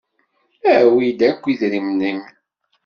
Awi-d 0.75 1.19
akk 1.29 1.43
idrimen-im! 1.51 2.19